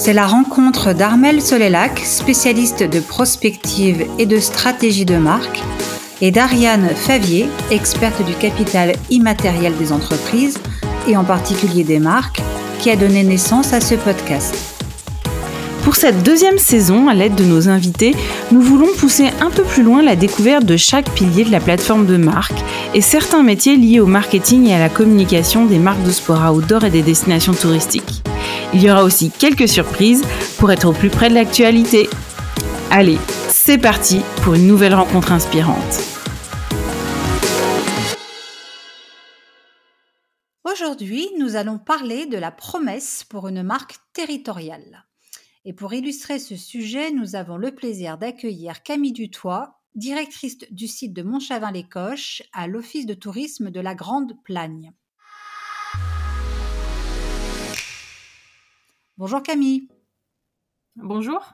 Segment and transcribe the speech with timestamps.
[0.00, 5.62] C'est la rencontre d'Armel Solelac, spécialiste de prospective et de stratégie de marque,
[6.22, 10.56] et d'Ariane Favier, experte du capital immatériel des entreprises
[11.06, 12.40] et en particulier des marques,
[12.80, 14.69] qui a donné naissance à ce podcast.
[15.84, 18.14] Pour cette deuxième saison, à l'aide de nos invités,
[18.52, 22.06] nous voulons pousser un peu plus loin la découverte de chaque pilier de la plateforme
[22.06, 22.62] de marque
[22.94, 26.84] et certains métiers liés au marketing et à la communication des marques de sport outdoor
[26.84, 28.22] et des destinations touristiques.
[28.74, 30.22] Il y aura aussi quelques surprises
[30.58, 32.08] pour être au plus près de l'actualité.
[32.90, 36.00] Allez, c'est parti pour une nouvelle rencontre inspirante.
[40.70, 45.04] Aujourd'hui, nous allons parler de la promesse pour une marque territoriale.
[45.66, 51.12] Et pour illustrer ce sujet, nous avons le plaisir d'accueillir Camille Dutoit, directrice du site
[51.12, 54.94] de Montchavin-les-Coches à l'Office de tourisme de la Grande Plagne.
[59.18, 59.88] Bonjour Camille.
[60.96, 61.52] Bonjour.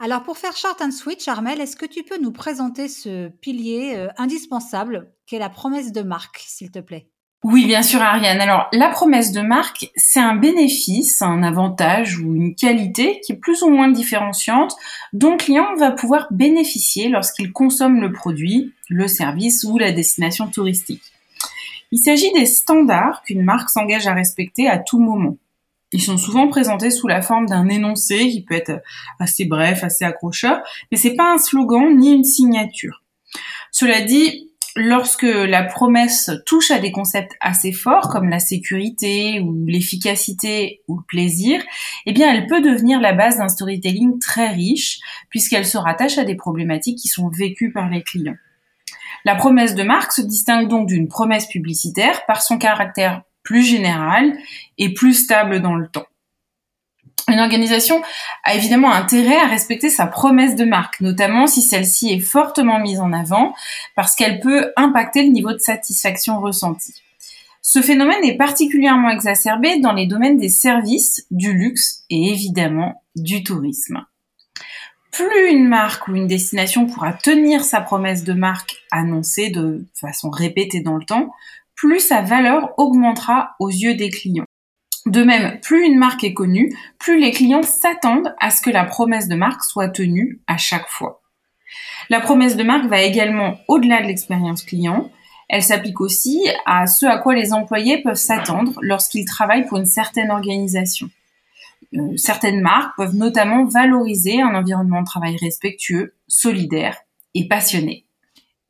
[0.00, 3.96] Alors pour faire short and switch, Armel, est-ce que tu peux nous présenter ce pilier
[3.96, 7.12] euh, indispensable qu'est la promesse de marque, s'il te plaît?
[7.44, 8.40] Oui, bien sûr, Ariane.
[8.40, 13.36] Alors, la promesse de marque, c'est un bénéfice, un avantage ou une qualité qui est
[13.36, 14.74] plus ou moins différenciante
[15.12, 20.48] dont le client va pouvoir bénéficier lorsqu'il consomme le produit, le service ou la destination
[20.48, 21.12] touristique.
[21.92, 25.36] Il s'agit des standards qu'une marque s'engage à respecter à tout moment.
[25.92, 28.82] Ils sont souvent présentés sous la forme d'un énoncé qui peut être
[29.20, 30.60] assez bref, assez accrocheur,
[30.90, 33.04] mais c'est pas un slogan ni une signature.
[33.70, 34.47] Cela dit,
[34.78, 40.96] lorsque la promesse touche à des concepts assez forts comme la sécurité ou l'efficacité ou
[40.96, 41.62] le plaisir,
[42.06, 45.00] eh bien elle peut devenir la base d'un storytelling très riche
[45.30, 48.36] puisqu'elle se rattache à des problématiques qui sont vécues par les clients.
[49.24, 54.36] La promesse de marque se distingue donc d'une promesse publicitaire par son caractère plus générale
[54.78, 56.06] et plus stable dans le temps.
[57.26, 58.02] Une organisation
[58.44, 63.00] a évidemment intérêt à respecter sa promesse de marque, notamment si celle-ci est fortement mise
[63.00, 63.54] en avant,
[63.96, 66.94] parce qu'elle peut impacter le niveau de satisfaction ressenti.
[67.60, 73.44] Ce phénomène est particulièrement exacerbé dans les domaines des services, du luxe et évidemment du
[73.44, 74.06] tourisme.
[75.12, 80.30] Plus une marque ou une destination pourra tenir sa promesse de marque annoncée de façon
[80.30, 81.30] répétée dans le temps,
[81.74, 84.47] plus sa valeur augmentera aux yeux des clients.
[85.08, 88.84] De même, plus une marque est connue, plus les clients s'attendent à ce que la
[88.84, 91.22] promesse de marque soit tenue à chaque fois.
[92.10, 95.10] La promesse de marque va également au-delà de l'expérience client.
[95.48, 99.86] Elle s'applique aussi à ce à quoi les employés peuvent s'attendre lorsqu'ils travaillent pour une
[99.86, 101.08] certaine organisation.
[101.94, 106.98] Euh, certaines marques peuvent notamment valoriser un environnement de travail respectueux, solidaire
[107.32, 108.04] et passionné.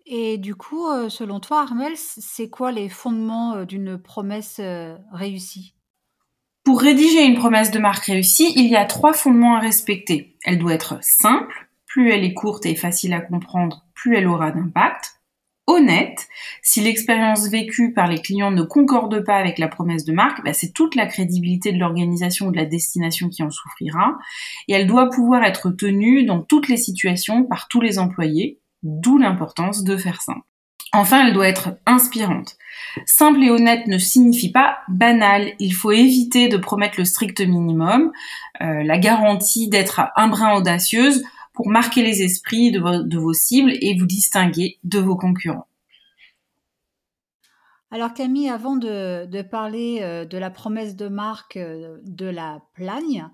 [0.07, 4.61] Et du coup, euh, selon toi, Armel, c'est quoi les fondements euh, d'une promesse
[5.13, 5.75] réussie?
[6.69, 10.37] Pour rédiger une promesse de marque réussie, il y a trois fondements à respecter.
[10.45, 14.51] Elle doit être simple, plus elle est courte et facile à comprendre, plus elle aura
[14.51, 15.15] d'impact.
[15.67, 16.29] Honnête,
[16.61, 20.53] si l'expérience vécue par les clients ne concorde pas avec la promesse de marque, bah,
[20.53, 24.19] c'est toute la crédibilité de l'organisation ou de la destination qui en souffrira.
[24.69, 29.17] Et elle doit pouvoir être tenue dans toutes les situations par tous les employés, d'où
[29.17, 30.43] l'importance de faire simple.
[30.93, 32.57] Enfin, elle doit être inspirante.
[33.05, 35.53] Simple et honnête ne signifie pas banal.
[35.59, 38.13] Il faut éviter de promettre le strict minimum,
[38.61, 41.23] euh, la garantie d'être un brin audacieuse
[41.53, 45.67] pour marquer les esprits de vos, cibles et vous distinguer de vos concurrents.
[47.91, 53.27] Alors Camille, avant de, parler euh, de la promesse de marque euh, de la Plagne,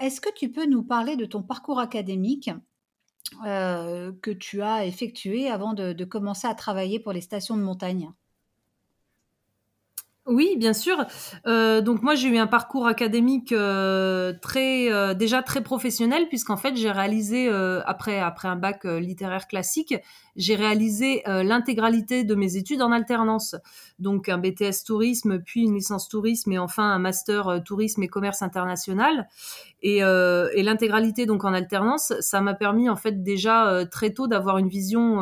[0.00, 2.50] est-ce que tu peux nous parler de ton parcours académique?
[3.46, 8.10] Euh, que tu as effectué avant de, commencer à travailler pour les stations de montagne?
[10.28, 11.06] Oui, bien sûr.
[11.46, 16.58] Euh, donc moi j'ai eu un parcours académique euh, très euh, déjà très professionnel puisqu'en
[16.58, 17.48] fait j'ai réalisé
[17.86, 19.94] après après un bac littéraire classique,
[20.36, 23.56] j'ai réalisé l'intégralité de mes études en alternance.
[23.98, 28.42] Donc un BTS tourisme, puis une licence tourisme et enfin un master tourisme et commerce
[28.42, 29.28] international.
[29.82, 34.58] Et, et l'intégralité donc en alternance, ça m'a permis en fait déjà très tôt d'avoir
[34.58, 35.20] une vision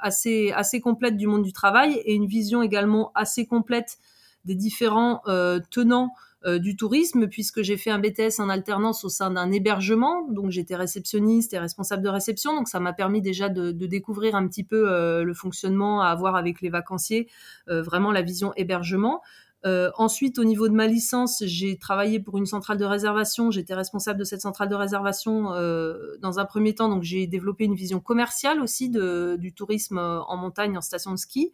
[0.00, 3.98] assez assez complète du monde du travail et une vision également assez complète
[4.46, 6.12] des différents euh, tenants
[6.44, 10.26] euh, du tourisme puisque j'ai fait un BTS en alternance au sein d'un hébergement.
[10.30, 12.54] Donc j'étais réceptionniste et responsable de réception.
[12.54, 16.36] Donc ça m'a permis déjà de, découvrir un petit peu euh, le fonctionnement à avoir
[16.36, 17.28] avec les vacanciers,
[17.66, 19.22] vraiment la vision hébergement.
[19.98, 23.50] ensuite, au niveau de ma licence, j'ai travaillé pour une centrale de réservation.
[23.50, 25.50] J'étais responsable de cette centrale de réservation
[26.20, 26.88] dans un premier temps.
[26.88, 31.52] Donc, j'ai développé une vision commerciale aussi du tourisme en montagne, en station de ski.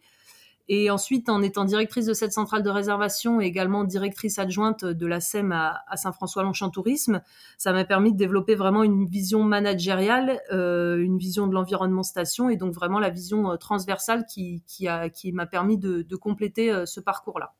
[0.69, 5.05] Et ensuite, en étant directrice de cette centrale de réservation et également directrice adjointe de
[5.05, 7.21] la SEM à, Saint-François-Longchamp Tourisme,
[7.57, 12.49] ça m'a permis de développer vraiment une vision managériale, euh, une vision de l'environnement station
[12.49, 16.71] et donc vraiment la vision euh, transversale qui, qui, qui m'a permis de, de compléter
[16.71, 17.53] euh, ce parcours-là.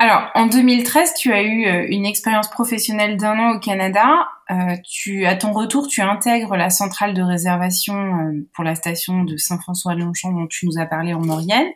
[0.00, 4.28] Alors, en 2013, tu as eu euh, une expérience professionnelle d'un an au Canada.
[4.50, 9.22] Euh, tu, à ton retour, tu intègres la centrale de réservation euh, pour la station
[9.22, 11.68] de Saint-François-Longchamp dont tu nous as parlé en Maurienne.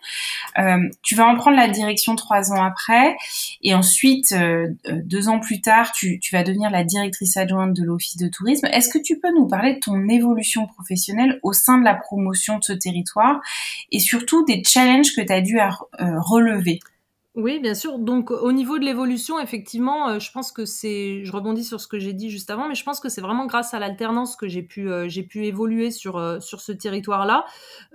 [1.03, 3.17] tu vas en prendre la direction trois ans après,
[3.63, 4.35] et ensuite,
[4.89, 8.67] deux ans plus tard, tu, tu vas devenir la directrice adjointe de l'Office de tourisme.
[8.73, 12.59] Est-ce que tu peux nous parler de ton évolution professionnelle au sein de la promotion
[12.59, 13.41] de ce territoire,
[13.93, 15.59] et surtout des challenges que tu as dû
[16.01, 16.81] relever?
[17.39, 18.01] Oui, bien sûr.
[18.01, 21.87] Donc, au niveau de l'évolution, effectivement, euh, je pense que c'est, je rebondis sur ce
[21.87, 24.49] que j'ai dit juste avant, mais je pense que c'est vraiment grâce à l'alternance que
[24.49, 27.45] j'ai pu, euh, j'ai pu évoluer sur, euh, sur ce territoire-là,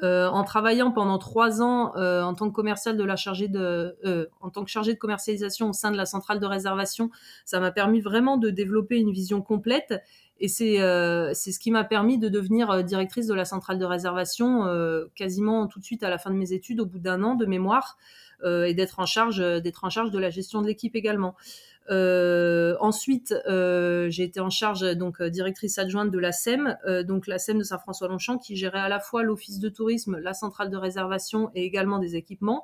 [0.02, 3.98] en travaillant pendant trois ans en tant que commercial de la chargée de,
[4.40, 7.10] en tant que chargé de commercialisation au sein de la centrale de réservation.
[7.44, 9.94] Ça m'a permis vraiment de développer une vision complète.
[10.40, 10.78] Et c'est
[11.34, 14.68] c'est ce qui m'a permis de devenir directrice de la centrale de réservation
[15.16, 17.46] quasiment tout de suite à la fin de mes études, au bout d'un an de
[17.46, 17.98] mémoire.
[18.44, 21.36] Euh, et d'être en charge d'être en charge de la gestion de l'équipe également.
[21.90, 27.40] Euh, ensuite, euh, j'ai été en charge donc directrice adjointe de la SEM, donc la
[27.40, 31.52] SEM de Saint-François-Longchamp, qui gérait à la fois l'office de tourisme, la centrale de réservation
[31.56, 32.64] et également des équipements.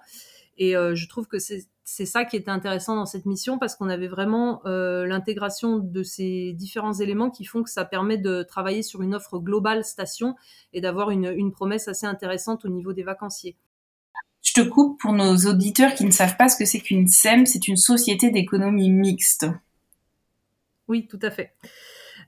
[0.57, 4.07] Et je trouve que c'est ça qui était intéressant dans cette mission parce qu'on avait
[4.07, 9.15] vraiment l'intégration de ces différents éléments qui font que ça permet de travailler sur une
[9.15, 10.35] offre globale station
[10.73, 13.57] et d'avoir une, une promesse assez intéressante au niveau des vacanciers.
[14.59, 17.69] Te coupe pour nos auditeurs qui ne savent pas ce que c'est qu'une SEM, c'est
[17.69, 19.45] une société d'économie mixte.
[20.89, 21.53] Oui, tout à fait.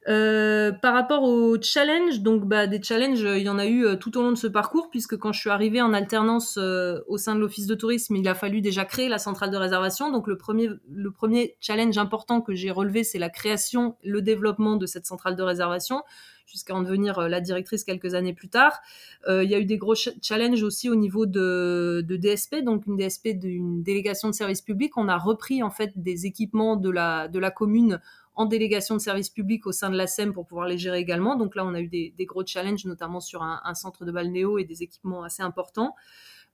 [0.08, 3.96] Euh, par rapport aux challenges, donc bah, des challenges, il y en a eu euh,
[3.98, 7.18] tout au long de ce parcours, puisque quand je suis arrivée en alternance euh, au
[7.18, 10.10] sein de l'office de tourisme, il a fallu déjà créer la centrale de réservation.
[10.10, 14.78] Donc le premier, le premier challenge important que j'ai relevé, c'est la création, le développement
[14.78, 16.02] de cette centrale de réservation
[16.46, 18.80] jusqu'à en devenir la directrice quelques années plus tard.
[19.28, 23.30] il y a eu des gros challenges aussi au niveau de, DSP, donc une DSP
[23.30, 24.98] d'une délégation de service public.
[24.98, 28.00] On a repris en fait des équipements de la, de la commune
[28.36, 31.36] en délégation de service public au sein de la SEM pour pouvoir les gérer également.
[31.36, 34.64] Donc là, on a eu des, gros challenges, notamment sur un, centre de balnéo et
[34.64, 35.96] des équipements assez importants.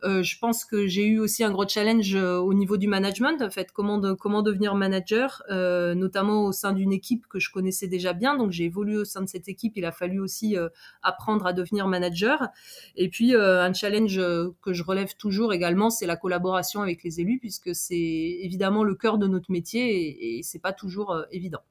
[0.04, 3.42] Euh, je pense que j'ai eu aussi un gros challenge euh, au niveau du management,
[3.42, 8.14] en fait, comment, devenir manager, euh, notamment au sein d'une équipe que je connaissais déjà
[8.14, 8.38] bien.
[8.38, 10.56] Donc j'ai évolué au sein de cette équipe, il a fallu aussi
[11.02, 12.50] apprendre à devenir manager.
[12.96, 14.18] Et puis un challenge
[14.62, 18.96] que je relève toujours également, c'est la collaboration avec les élus, puisque c'est évidemment le
[18.96, 21.62] cœur de notre métier et, et c'est pas toujours évident.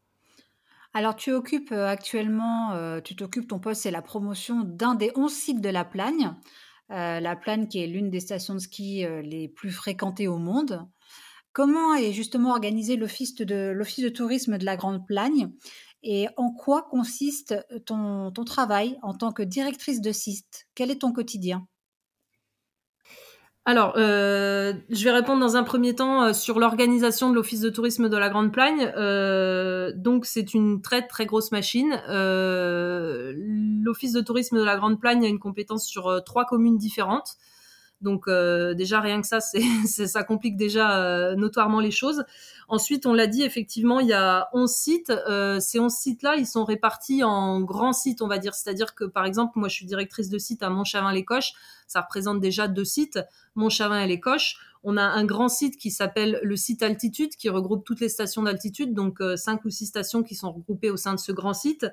[0.94, 5.60] Alors, tu occupes actuellement, tu t'occupes, ton poste, c'est la promotion d'un des 11 sites
[5.60, 6.34] de la Plagne.
[6.88, 10.86] La Plagne qui est l'une des stations de ski les plus fréquentées au monde.
[11.52, 15.50] Comment est justement organisé l'office de, l'office de tourisme de la Grande Plagne
[16.02, 17.54] et en quoi consiste
[17.86, 20.66] ton, ton travail en tant que directrice de site?
[20.74, 21.66] Quel est ton quotidien?
[23.68, 27.68] Alors, euh, je vais répondre dans un premier temps euh, sur l'organisation de l'Office de
[27.68, 28.92] tourisme de la Grande Plagne.
[28.96, 32.00] Euh, donc, c'est une très très grosse machine.
[33.82, 37.38] L'Office de tourisme de la Grande Plagne a une compétence sur trois communes différentes.
[38.00, 39.40] Donc déjà rien que ça,
[39.86, 42.24] ça complique déjà notoirement les choses.
[42.68, 45.12] Ensuite, on l'a dit, effectivement, il y a 11 sites.
[45.60, 48.54] ces 11 sites-là, ils sont répartis en grands sites, on va dire.
[48.54, 51.52] C'est-à-dire que, par exemple, moi, je suis directrice de site à Montchavin-les-Coches.
[51.86, 53.20] Ça représente déjà deux sites,
[53.54, 54.58] Montchavin et les Coches.
[54.88, 58.44] On a un grand site qui s'appelle le site altitude, qui regroupe toutes les stations
[58.44, 61.86] d'altitude, donc cinq ou six stations qui sont regroupées au sein de ce grand site.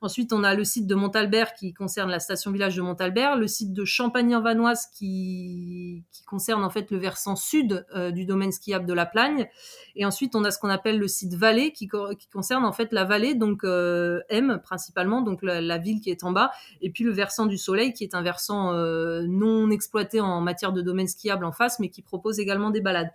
[0.00, 3.48] Ensuite, on a le site de Montalbert qui concerne la station village de Montalbert, le
[3.48, 8.92] site de Champagne-en-Vanoise qui, concerne en fait le versant sud euh, du domaine skiable de
[8.92, 9.48] la Plagne.
[9.96, 13.04] Et ensuite, on a ce qu'on appelle le site vallée qui, concerne en fait la
[13.04, 16.50] vallée, donc euh, M principalement, donc la, ville qui est en bas,
[16.80, 20.72] et puis le versant du soleil qui est un versant euh, non exploité en matière
[20.72, 23.10] de domaine skiable en face, mais qui propose également des balades.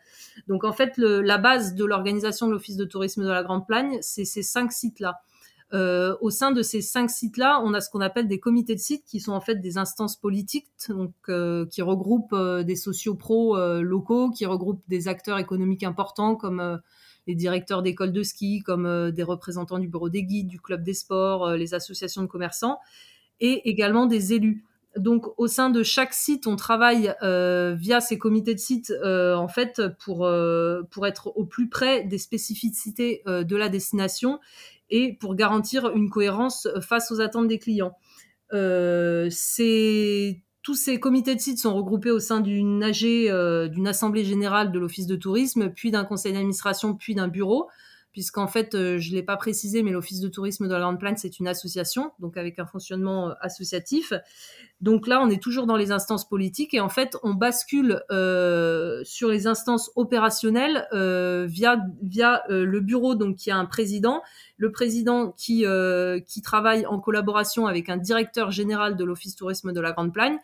[0.48, 3.98] Donc en fait, la base de l'organisation de l'Office de tourisme de la Grande Plagne,
[4.01, 5.22] c'est ces cinq sites-là.
[5.74, 8.80] Euh, au sein de ces cinq sites-là, on a ce qu'on appelle des comités de
[8.80, 13.58] sites qui sont en fait des instances politiques, donc euh, qui regroupent euh, des sociopros
[13.82, 16.80] locaux, qui regroupent des acteurs économiques importants comme
[17.25, 20.94] les directeurs d'écoles de ski, comme des représentants du bureau des guides, du club des
[20.94, 22.77] sports, les associations de commerçants,
[23.39, 24.65] et également des élus.
[24.98, 29.82] Donc, au sein de chaque site, on travaille via ces comités de site, en fait,
[30.00, 30.30] pour,
[30.92, 34.40] pour être au plus près des spécificités de la destination
[34.90, 37.98] et pour garantir une cohérence face aux attentes des clients.
[38.54, 39.30] Euh,
[40.62, 44.72] tous ces comités de site sont regroupés au sein d'une AG, euh, d'une assemblée générale
[44.72, 47.68] de l'office de tourisme, puis d'un conseil d'administration, puis d'un bureau
[48.13, 51.00] puisqu'en fait, euh, je ne l'ai pas précisé, mais l'Office de tourisme de la Grande
[51.00, 54.13] Plaine, c'est une association, donc avec un fonctionnement euh, associatif.
[54.82, 59.01] Donc là, on est toujours dans les instances politiques et en fait, on bascule euh,
[59.03, 64.22] sur les instances opérationnelles via via le bureau, donc qui a un président,
[64.58, 65.65] le président qui
[66.27, 70.38] qui travaille en collaboration avec un directeur général de l'Office tourisme de la Grande Plaine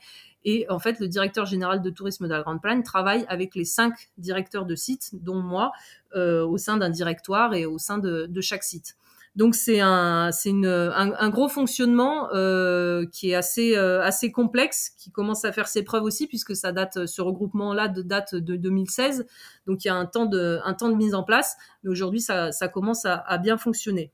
[0.46, 4.10] et en fait, le directeur général de tourisme de la Grande travaille avec les cinq
[4.18, 5.72] directeurs de site, dont moi,
[6.16, 8.96] euh, au sein d'un directoire et au sein de, de chaque site.
[9.36, 15.12] Donc c'est un, un, un, gros fonctionnement euh, qui est assez, euh, assez complexe, qui
[15.12, 19.28] commence à faire ses preuves aussi puisque ça date, ce regroupement-là de date de 2016.
[19.68, 22.22] Donc il y a un temps de, un temps de mise en place, mais aujourd'hui
[22.22, 24.12] ça, ça commence à, à bien fonctionner.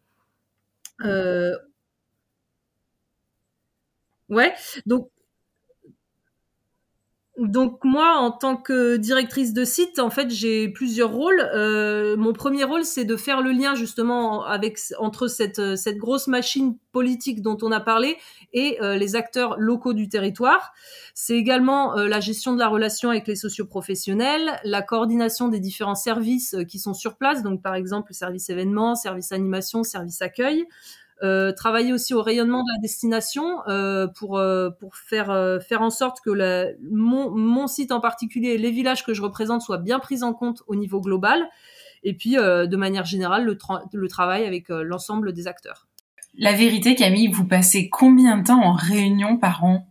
[1.03, 1.55] Euh,
[4.29, 4.53] ouais,
[4.85, 5.09] donc
[7.37, 11.41] donc moi, en tant que directrice de site, en fait, j'ai plusieurs rôles.
[11.53, 16.27] Euh, mon premier rôle, c'est de faire le lien justement avec entre cette cette grosse
[16.27, 18.15] machine politique dont on a parlé
[18.53, 20.73] et euh, les acteurs locaux du territoire.
[21.13, 25.95] C'est également euh, la gestion de la relation avec les socioprofessionnels, la coordination des différents
[25.95, 30.65] services qui sont sur place, donc par exemple le service événement, service animation, service accueil.
[31.23, 35.81] Euh, travailler aussi au rayonnement de la destination euh, pour euh, pour faire euh, faire
[35.81, 39.77] en sorte que la, mon, mon site en particulier les villages que je représente soient
[39.77, 41.47] bien pris en compte au niveau global
[42.03, 43.57] et puis euh, de manière générale le,
[43.93, 45.87] le travail avec l'ensemble des acteurs.
[46.37, 49.87] La vérité Camille, vous passez combien de temps en réunion par an?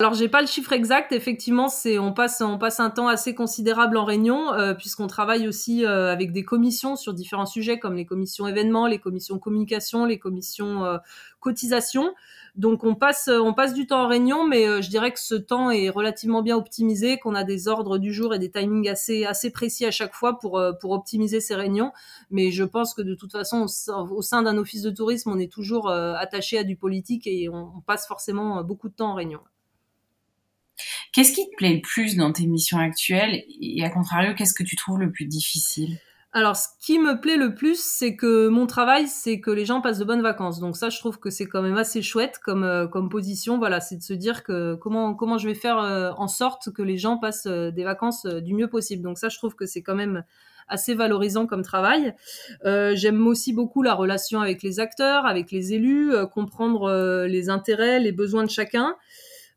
[0.00, 1.10] Alors j'ai pas le chiffre exact.
[1.10, 5.48] Effectivement, c'est on passe on passe un temps assez considérable en réunion euh, puisqu'on travaille
[5.48, 10.04] aussi euh, avec des commissions sur différents sujets comme les commissions événements, les commissions communication,
[10.04, 10.98] les commissions euh,
[11.40, 12.14] cotisation.
[12.54, 15.72] Donc on passe on passe du temps en réunion, mais je dirais que ce temps
[15.72, 19.50] est relativement bien optimisé, qu'on a des ordres du jour et des timings assez assez
[19.50, 21.90] précis à chaque fois pour pour optimiser ces réunions.
[22.30, 25.52] Mais je pense que de toute façon au, sein d'un office de tourisme, on est
[25.52, 29.40] toujours attaché à du politique et on passe forcément beaucoup de temps en réunion.
[31.12, 34.64] Qu'est-ce qui te plaît le plus dans tes missions actuelles et à contrario, qu'est-ce que
[34.64, 35.98] tu trouves le plus difficile?
[36.32, 39.80] Alors, ce qui me plaît le plus, c'est que mon travail, c'est que les gens
[39.80, 40.60] passent de bonnes vacances.
[40.60, 43.56] Donc ça, je trouve que c'est quand même assez chouette comme euh, comme position.
[43.56, 46.82] Voilà, c'est de se dire que comment comment je vais faire euh, en sorte que
[46.82, 49.02] les gens passent euh, des vacances du mieux possible.
[49.02, 50.22] Donc ça, je trouve que c'est quand même
[50.68, 52.14] assez valorisant comme travail.
[52.62, 58.12] J'aime aussi beaucoup la relation avec les acteurs, avec les élus, comprendre les intérêts, les
[58.12, 58.94] besoins de chacun.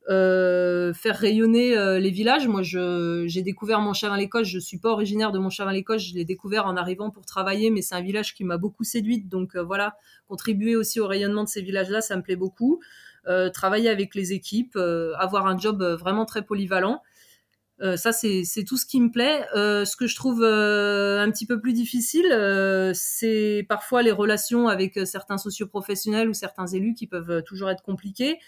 [0.10, 2.48] Euh, faire rayonner euh, les villages.
[2.48, 4.48] Moi, j'ai découvert Montchavin-l'Écosse.
[4.48, 6.03] Je suis pas originaire de Montchavin-l'Écosse.
[6.03, 9.29] Je l'ai découvert en arrivant pour travailler, mais c'est un village qui m'a beaucoup séduite.
[9.29, 9.96] Donc euh, voilà,
[10.27, 12.79] contribuer aussi au rayonnement de ces villages-là, ça me plaît beaucoup.
[13.53, 14.75] travailler avec les équipes,
[15.17, 17.03] avoir un job vraiment très polyvalent.
[17.95, 19.45] Ça, c'est tout ce qui me plaît.
[19.53, 22.25] ce que je trouve un petit peu plus difficile,
[22.93, 28.39] c'est parfois les relations avec certains socioprofessionnels ou certains élus qui peuvent toujours être compliquées.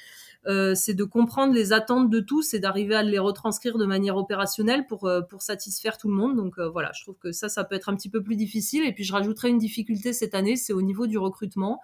[0.46, 4.18] Euh, c'est de comprendre les attentes de tous et d'arriver à les retranscrire de manière
[4.18, 6.36] opérationnelle pour euh, satisfaire tout le monde.
[6.36, 8.86] Donc euh, voilà, je trouve que ça, ça peut être un petit peu plus difficile.
[8.86, 11.80] Et puis je rajouterai une difficulté cette année, c'est au niveau du recrutement.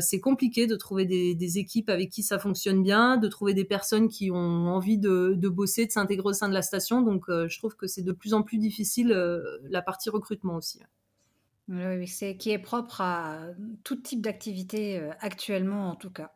[0.00, 4.08] C'est compliqué de trouver des, équipes avec qui ça fonctionne bien, de trouver des personnes
[4.08, 7.02] qui ont envie de, bosser, de s'intégrer au sein de la station.
[7.02, 9.08] Donc, je trouve que c'est de plus en plus difficile
[9.62, 10.80] la partie recrutement aussi.
[11.68, 13.40] Oui, c'est qui est propre à
[13.84, 16.32] tout type d'activité actuellement en tout cas.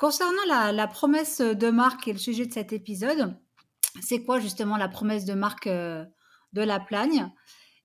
[0.00, 3.36] Concernant la, promesse de marque et le sujet de cet épisode,
[4.00, 6.06] c'est quoi justement la promesse de marque euh,
[6.54, 7.30] de la Plagne?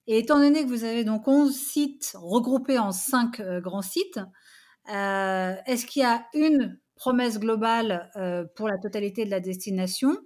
[0.07, 4.21] Et étant donné que vous avez donc 11 sites regroupés en 5 euh, grands sites,
[4.89, 8.10] euh, est-ce qu'il y a une promesse globale
[8.56, 10.18] pour la totalité de la destination?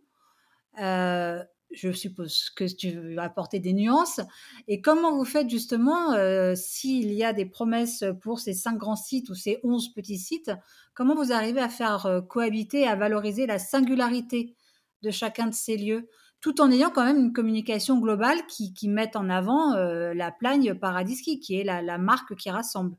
[1.71, 4.21] Je suppose que tu veux apporter des nuances.
[4.67, 8.95] Et comment vous faites justement, euh, s'il y a des promesses pour ces cinq grands
[8.95, 10.51] sites ou ces onze petits sites,
[10.95, 14.55] comment vous arrivez à faire euh, cohabiter, à valoriser la singularité
[15.03, 16.09] de chacun de ces lieux,
[16.41, 20.31] tout en ayant quand même une communication globale qui, qui mette en avant euh, la
[20.31, 22.95] Plagne Paradiski, qui est la marque qui rassemble?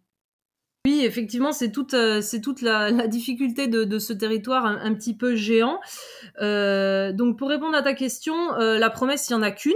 [0.87, 2.23] Oui, effectivement, c'est toute, euh,
[2.63, 5.79] la, difficulté de, ce territoire un, petit peu géant.
[6.41, 9.75] Euh, donc, pour répondre à ta question, euh, la promesse, il n'y en a qu'une,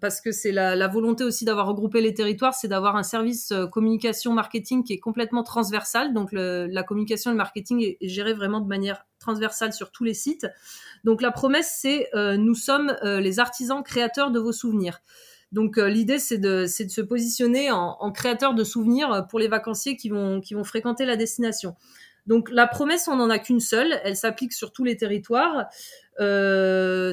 [0.00, 3.66] parce que c'est la, volonté aussi d'avoir regroupé les territoires, c'est d'avoir un service euh,
[3.66, 6.14] communication marketing qui est complètement transversal.
[6.14, 10.14] Donc, la communication et le marketing est, géré vraiment de manière transversale sur tous les
[10.14, 10.46] sites.
[11.04, 15.00] Donc, la promesse, c'est nous sommes les artisans créateurs de vos souvenirs.
[15.54, 20.08] Donc euh, l'idée c'est de, se positionner en, créateur de souvenirs pour les vacanciers qui
[20.08, 21.76] vont, fréquenter la destination.
[22.26, 25.66] Donc la promesse, on n'en a qu'une seule, elle s'applique sur tous les territoires.
[26.20, 27.12] Euh,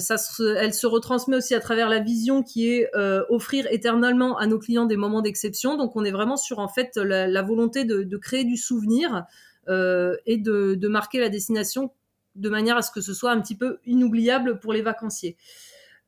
[0.57, 4.57] elle se retransmet aussi à travers la vision qui est euh, offrir éternellement à nos
[4.57, 5.77] clients des moments d'exception.
[5.77, 9.25] Donc on est vraiment sur en fait la, volonté de, créer du souvenir
[9.67, 11.91] euh, et de, marquer la destination
[12.33, 15.37] de manière à ce que ce soit un petit peu inoubliable pour les vacanciers.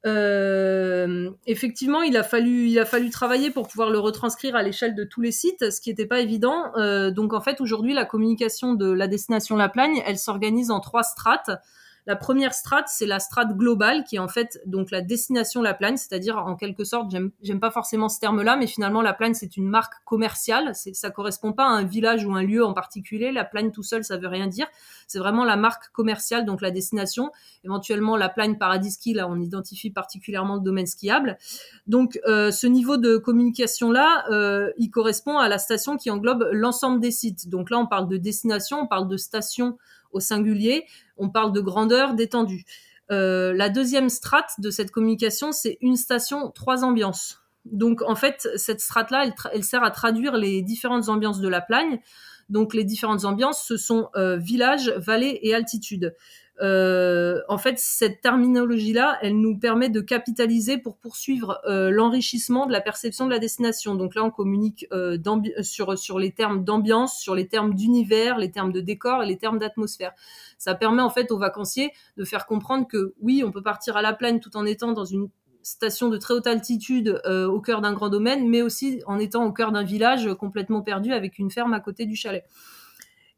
[0.06, 4.96] Euh, effectivement, il a fallu, il a fallu travailler pour pouvoir le retranscrire à l'échelle
[4.96, 6.76] de tous les sites, ce qui n'était pas évident.
[6.78, 10.80] Euh, donc en fait, aujourd'hui, la communication de la destination La Plagne, elle s'organise en
[10.80, 11.52] trois strates.
[12.06, 15.74] La première strate, c'est la strate globale, qui est en fait donc la destination La
[15.74, 19.56] Plagne, c'est-à-dire en quelque sorte, j'aime pas forcément ce terme-là, mais finalement La Plagne c'est
[19.56, 20.74] une marque commerciale.
[20.76, 23.32] Ça correspond pas à un village ou un lieu en particulier.
[23.32, 24.68] La Plagne tout seul, ça veut rien dire.
[25.08, 27.32] C'est vraiment la marque commerciale, donc la destination.
[27.64, 31.38] Éventuellement La Plagne Paradis Ski, là on identifie particulièrement le domaine skiable.
[31.88, 36.50] Donc euh, ce niveau de communication là, euh, il correspond à la station qui englobe
[36.52, 37.50] l'ensemble des sites.
[37.50, 39.78] Donc là on parle de destination, on parle de station
[40.14, 40.86] au singulier,
[41.18, 42.66] on parle de grandeur, d'étendue.
[43.12, 47.44] Euh, la deuxième strate de cette communication, c'est une station, trois ambiances.
[47.66, 52.00] Donc en fait, cette strate-là, elle, sert à traduire les différentes ambiances de la plagne.
[52.50, 56.16] Donc les différentes ambiances, ce sont euh, village, vallée et altitude.
[56.64, 62.72] Euh, en fait, cette terminologie-là, elle nous permet de capitaliser pour poursuivre euh, l'enrichissement de
[62.72, 63.96] la perception de la destination.
[63.96, 65.18] Donc là, on communique euh,
[65.62, 69.60] sur, les termes d'ambiance, sur les termes d'univers, les termes de décor et les termes
[69.60, 70.14] d'atmosphère.
[70.58, 74.02] Ça permet en fait aux vacanciers de faire comprendre que oui, on peut partir à
[74.02, 75.28] la plaine tout en étant dans une
[75.64, 79.54] station de très haute altitude au cœur d'un grand domaine, mais aussi en étant au
[79.54, 82.44] cœur d'un village complètement perdu avec une ferme à côté du chalet.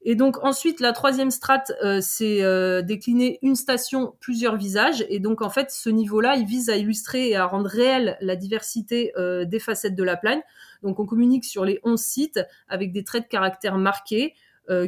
[0.08, 5.04] Et donc ensuite, la troisième strate, euh, c'est euh, décliner une station, plusieurs visages.
[5.10, 8.36] Et donc en fait, ce niveau-là, il vise à illustrer et à rendre réelle la
[8.36, 10.42] diversité euh, des facettes de la plagne.
[10.84, 12.40] Donc on communique sur les 11 sites
[12.70, 14.34] avec des traits de caractère marqués.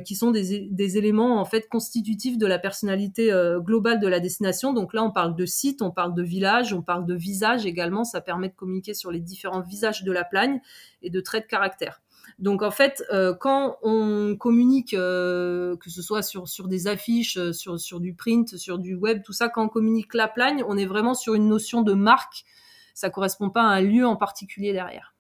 [0.06, 4.74] Qui sont des, éléments en fait constitutifs de la personnalité globale de la destination.
[4.74, 8.04] Donc là, on parle de site, on parle de village, on parle de visage également.
[8.04, 10.62] Ça permet de communiquer sur les différents visages de la plagne
[11.04, 12.02] et de traits de caractère.
[12.40, 17.38] Donc en fait, euh, quand on communique, euh, que ce soit sur, sur des affiches,
[17.38, 20.64] euh, sur, sur du print, sur du web, tout ça, quand on communique la plagne,
[20.68, 22.46] on est vraiment sur une notion de marque.
[22.94, 25.16] Ça correspond pas à un lieu en particulier derrière.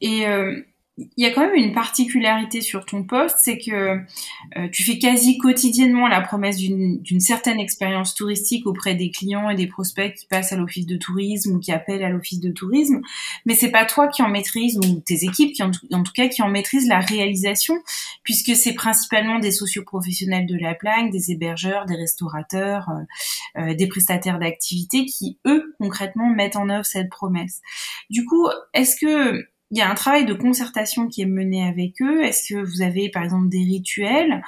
[0.00, 0.60] Et euh,
[1.16, 4.00] il y a quand même une particularité sur ton poste, c'est que
[4.56, 9.54] euh, tu fais quasi quotidiennement la promesse d'une certaine expérience touristique auprès des clients et
[9.54, 13.00] des prospects qui passent à l'office de tourisme ou qui appellent à l'office de tourisme,
[13.46, 16.42] mais c'est pas toi qui en maîtrise ou tes équipes qui en, tout cas qui
[16.42, 17.74] en maîtrisent la réalisation,
[18.22, 23.86] puisque c'est principalement des socioprofessionnels de la plagne, des hébergeurs, des restaurateurs, euh, euh, des
[23.86, 27.60] prestataires d'activités qui eux concrètement mettent en œuvre cette promesse.
[28.10, 32.02] Du coup, est-ce que il y a un travail de concertation qui est mené avec
[32.02, 32.22] eux.
[32.22, 34.42] Est-ce que vous avez, par exemple, des rituels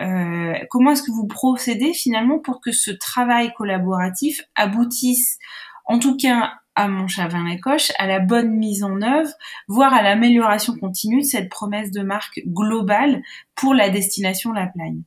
[0.00, 5.38] euh, Comment est-ce que vous procédez finalement pour que ce travail collaboratif aboutisse,
[5.84, 9.30] en tout cas à Montchavin-la-Coche, à la bonne mise en œuvre,
[9.68, 13.22] voire à l'amélioration continue de cette promesse de marque globale
[13.54, 15.02] pour la destination La Plagne?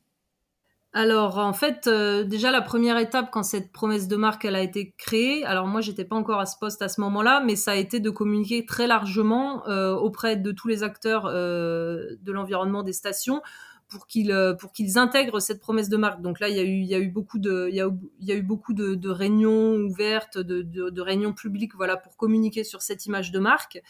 [0.97, 4.63] Alors en fait, euh, déjà la première étape quand cette promesse de marque elle a
[4.63, 7.73] été créée, alors moi j'étais pas encore à ce poste à ce moment-là, mais ça
[7.73, 12.81] a été de communiquer très largement euh, auprès de tous les acteurs euh, de l'environnement
[12.81, 13.43] des stations
[13.89, 16.21] pour qu'ils euh, pour qu'ils intègrent cette promesse de marque.
[16.21, 17.89] Donc là, il y a eu il y a eu beaucoup de il y a,
[18.19, 21.97] il y a eu beaucoup de, de réunions ouvertes, de, de, de, réunions publiques, voilà,
[21.97, 23.81] pour communiquer sur cette image de marque.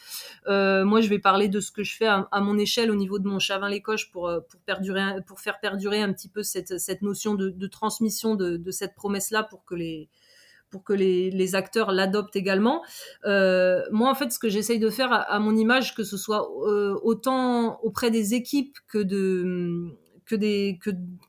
[0.46, 2.96] Euh, moi, je vais parler de ce que je fais à, à mon échelle au
[2.96, 6.42] niveau de mon chavin l'écoche pour euh, pour perdurer pour faire perdurer un petit peu
[6.42, 10.08] cette cette notion de, transmission de cette promesse là pour que les
[10.70, 12.82] pour que les, les acteurs l'adoptent également.
[13.24, 16.16] Euh, moi, en fait, ce que j'essaye de faire à, à, mon image, que ce
[16.16, 19.94] soit euh, autant auprès des équipes que de
[20.28, 20.78] que des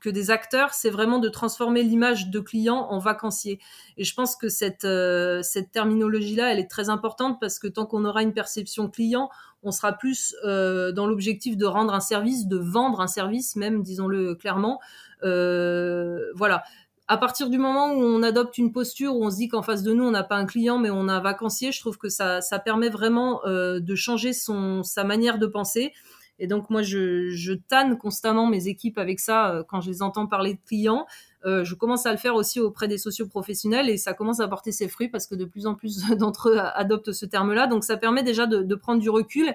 [0.02, 3.58] que, des acteurs, c'est vraiment de transformer l'image de client en vacancier.
[3.96, 7.66] Et je pense que cette euh, cette terminologie là, elle est très importante parce que
[7.66, 9.30] tant qu'on aura une perception client,
[9.62, 13.82] on sera plus euh, dans l'objectif de rendre un service, de vendre un service, même
[13.82, 14.80] disons-le clairement.
[15.22, 16.62] Euh, voilà
[17.10, 19.82] à partir du moment où on adopte une posture où on se dit qu'en face
[19.82, 22.08] de nous on n'a pas un client mais on a un vacancier, je trouve que
[22.08, 25.92] ça, ça permet vraiment euh, de changer son sa manière de penser
[26.38, 30.02] Et donc moi, je, je tanne constamment mes équipes avec ça euh, quand je les
[30.02, 31.04] entends parler de clients.
[31.44, 34.70] Euh, je commence à le faire aussi auprès des socioprofessionnels et ça commence à porter
[34.70, 37.66] ses fruits parce que de plus en plus d'entre eux adoptent ce terme-là.
[37.66, 39.52] Donc ça permet déjà de, de prendre du recul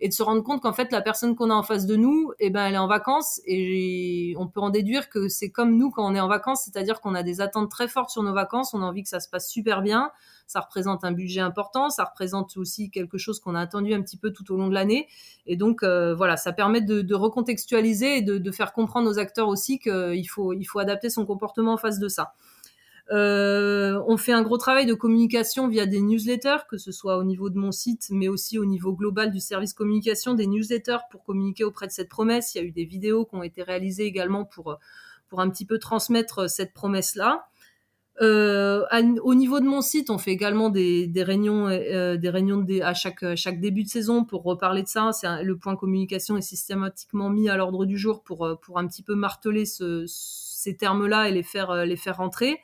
[0.00, 2.32] et de se rendre compte qu'en fait la personne qu'on a en face de nous,
[2.38, 5.90] eh ben elle est en vacances et on peut en déduire que c'est comme nous
[5.90, 8.74] quand on est en vacances, c'est-à-dire qu'on a des attentes très fortes sur nos vacances,
[8.74, 10.10] on a envie que ça se passe super bien,
[10.46, 14.16] ça représente un budget important, ça représente aussi quelque chose qu'on a attendu un petit
[14.16, 15.08] peu tout au long de l'année
[15.46, 19.48] et donc euh, voilà, ça permet de, recontextualiser et de, de, faire comprendre aux acteurs
[19.48, 22.34] aussi qu'il faut il faut adapter son comportement en face de ça.
[23.10, 27.24] Euh, on fait un gros travail de communication via des newsletters, que ce soit au
[27.24, 31.24] niveau de mon site, mais aussi au niveau global du service communication, des newsletters pour
[31.24, 32.54] communiquer auprès de cette promesse.
[32.54, 34.78] Il y a eu des vidéos qui ont été réalisées également pour,
[35.36, 37.46] un petit peu transmettre cette promesse-là.
[38.20, 38.84] Euh,
[39.22, 43.60] au niveau de mon site, on fait également des, réunions, euh, des réunions à chaque,
[43.60, 45.12] début de saison pour reparler de ça.
[45.42, 49.64] Le point communication est systématiquement mis à l'ordre du jour pour, un petit peu marteler
[49.64, 52.58] ce, ces termes-là et les faire, les faire rentrer.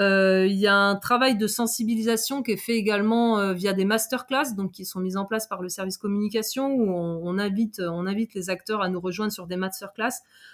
[0.00, 3.84] Euh, il y a un travail de sensibilisation qui est fait également euh, via des
[3.84, 8.06] masterclass, donc qui sont mises en place par le service communication, où on, invite, on
[8.06, 10.10] invite les acteurs à nous rejoindre sur des masterclass.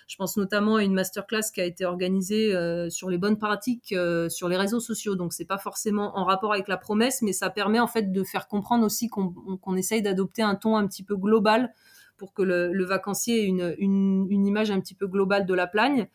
[0.08, 3.92] Je pense notamment à une masterclass qui a été organisée euh, sur les bonnes pratiques
[3.92, 5.14] euh, sur les réseaux sociaux.
[5.14, 8.24] Donc c'est pas forcément en rapport avec la promesse, mais ça permet en fait de
[8.24, 11.72] faire comprendre aussi qu'on qu'on essaye d'adopter un ton un petit peu global
[12.18, 15.54] pour que le, le vacancier ait une, une, une, image un petit peu globale de
[15.54, 16.06] la plagne.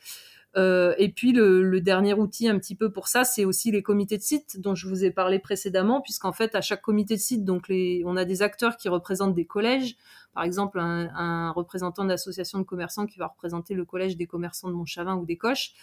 [0.58, 4.18] Euh, et puis le, dernier outil un petit peu pour ça, c'est aussi les comités
[4.18, 7.44] de site dont je vous ai parlé précédemment, puisqu'en fait à chaque comité de site,
[7.44, 9.98] donc on a des acteurs qui représentent des collèges,
[10.34, 14.70] par exemple un, un représentant d'association de commerçants qui va représenter le collège des commerçants
[14.70, 15.74] de Montchavin ou des Coches.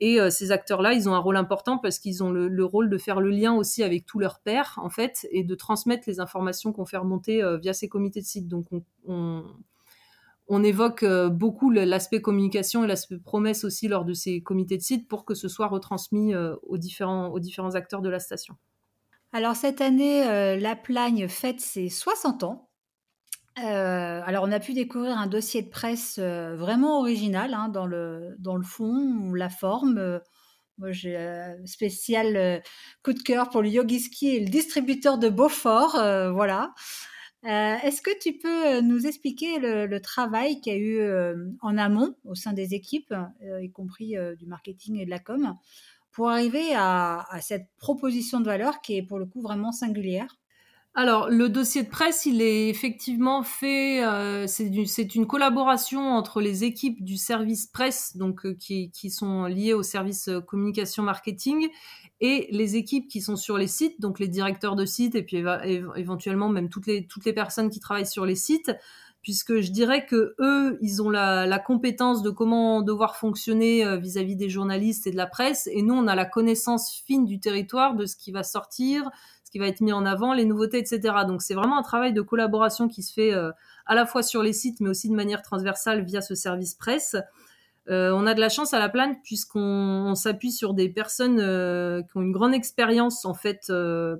[0.00, 2.88] Et euh, ces acteurs-là, ils ont un rôle important parce qu'ils ont le, le, rôle
[2.88, 6.20] de faire le lien aussi avec tous leurs pairs, en fait, et de transmettre les
[6.20, 8.48] informations qu'on fait remonter euh, via ces comités de site.
[8.48, 9.44] Donc on, on
[10.52, 14.82] on évoque euh, beaucoup l'aspect communication et l'aspect promesse aussi lors de ces comités de
[14.82, 17.30] site pour que ce soit retransmis euh, aux différents,
[17.74, 18.56] acteurs de la station.
[19.32, 22.66] Alors cette année, euh, La Plagne fête ses 60 ans.
[23.56, 28.56] Alors on a pu découvrir un dossier de presse vraiment original hein, dans, le, dans
[28.56, 30.20] le fond, la forme.
[30.78, 32.62] moi j'ai un spécial
[33.04, 35.92] coup de cœur pour le Yogiski et le distributeur de Beaufort.
[36.32, 36.72] voilà.
[37.46, 41.50] Euh, Est-ce que tu peux euh, nous expliquer le, travail qu'il y a eu euh,
[41.62, 45.56] en amont au sein des équipes, y compris du marketing et de la com,
[46.12, 50.39] pour arriver à, à, cette proposition de valeur qui est pour le coup vraiment singulière?
[50.94, 56.64] Alors, le dossier de presse, il est effectivement fait, euh, c'est une collaboration entre les
[56.64, 61.68] équipes du service presse, donc euh, qui, sont liées au service communication marketing,
[62.20, 65.44] et les équipes qui sont sur les sites, donc les directeurs de sites et puis
[65.94, 68.72] éventuellement même toutes les, toutes les personnes qui travaillent sur les sites,
[69.22, 73.96] puisque je dirais que eux, ils ont la, la compétence de comment devoir fonctionner euh,
[73.96, 77.24] vis-à-vis -vis des journalistes et de la presse, et nous, on a la connaissance fine
[77.26, 79.10] du territoire, de ce qui va sortir,
[79.50, 81.00] qui va être mis en avant, les nouveautés, etc.
[81.26, 83.50] Donc c'est vraiment un travail de collaboration qui se fait euh,
[83.86, 87.16] à la fois sur les sites, mais aussi de manière transversale via ce service presse.
[87.88, 92.02] Euh, on a de la chance à la plane puisqu'on s'appuie sur des personnes euh,
[92.02, 93.72] qui ont une grande expérience en fait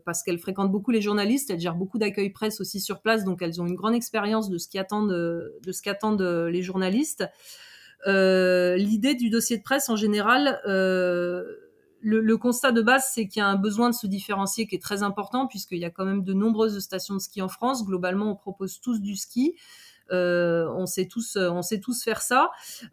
[0.05, 3.43] parce qu'elles fréquentent beaucoup les journalistes, elles gèrent beaucoup d'accueil presse aussi sur place, donc
[3.43, 7.25] elles ont une grande expérience de ce qu'attendent de ce qu'attendent les journalistes.
[8.07, 10.59] L'idée du dossier de presse en général,
[12.01, 14.75] le, le, constat de base, c'est qu'il y a un besoin de se différencier qui
[14.75, 17.85] est très important puisqu'il y a quand même de nombreuses stations de ski en France.
[17.85, 19.55] Globalement, on propose tous du ski.
[20.13, 22.51] Euh, on sait tous, euh, on sait tous faire ça.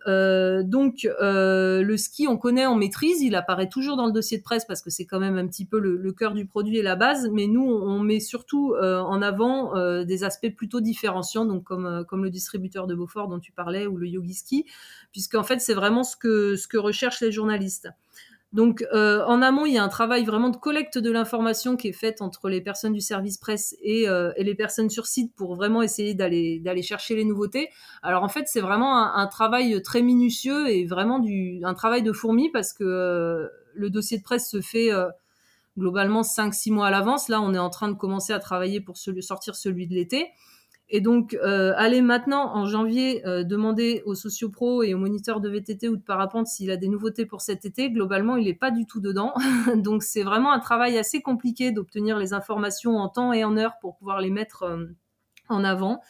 [0.08, 3.22] Euh, donc euh, le ski, on connaît, on maîtrise.
[3.22, 5.66] Il apparaît toujours dans le dossier de presse parce que c'est quand même un petit
[5.66, 7.30] peu le, le, cœur du produit et la base.
[7.32, 12.06] Mais nous, on met surtout euh, en avant euh, des aspects plutôt différenciants, donc comme
[12.08, 14.66] comme le distributeur de Beaufort dont tu parlais ou le yogi ski,
[15.12, 17.90] puisqu'en fait c'est vraiment ce que ce que recherchent les journalistes.
[18.54, 21.90] Donc, euh, en amont, il y a un travail vraiment de collecte de l'information qui
[21.90, 25.34] est fait entre les personnes du service presse et, euh, et les personnes sur site
[25.36, 27.70] pour vraiment essayer d'aller chercher les nouveautés.
[28.04, 32.14] Alors, en fait, c'est vraiment un, travail très minutieux et vraiment du, un travail de
[32.14, 34.92] fourmi parce que euh, le dossier de presse se fait
[35.78, 37.28] globalement 5-6 mois à l'avance.
[37.28, 40.30] Là, on est en train de commencer à travailler pour sortir celui de l'été.
[40.90, 45.50] Et donc, euh, aller maintenant en janvier euh, demander aux sociopros et aux moniteurs de
[45.50, 48.72] VTT ou de parapente s'il a des nouveautés pour cet été, globalement, il n'est pas
[48.72, 49.34] du tout dedans.
[49.76, 53.74] donc, c'est vraiment un travail assez compliqué d'obtenir les informations en temps et en heure
[53.82, 54.86] pour pouvoir les mettre euh,
[55.50, 56.02] en avant.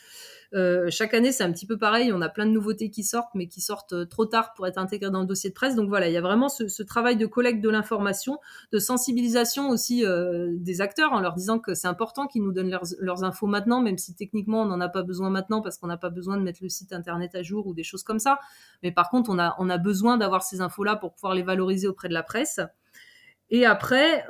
[0.53, 2.11] Euh, chaque année, c'est un petit peu pareil.
[2.13, 4.77] On a plein de nouveautés qui sortent, mais qui sortent euh, trop tard pour être
[4.77, 5.75] intégrées dans le dossier de presse.
[5.75, 8.39] Donc voilà, il y a vraiment ce, travail de collecte de l'information,
[8.71, 12.69] de sensibilisation aussi euh, des acteurs en leur disant que c'est important qu'ils nous donnent
[12.99, 15.97] leurs, infos maintenant, même si techniquement on n'en a pas besoin maintenant parce qu'on n'a
[15.97, 18.39] pas besoin de mettre le site internet à jour ou des choses comme ça.
[18.83, 22.13] Mais par contre, on a, besoin d'avoir ces infos-là pour pouvoir les valoriser auprès de
[22.13, 22.59] la presse.
[23.49, 24.25] Et après,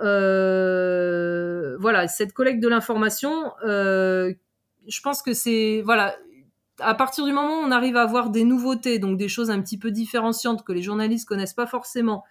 [1.80, 3.51] voilà, cette collecte de l'information,
[4.88, 6.15] je pense que c'est voilà,
[6.80, 9.62] à partir du moment où on arrive à avoir des nouveautés, donc des choses un
[9.62, 12.23] petit peu différenciantes que les journalistes connaissent pas forcément,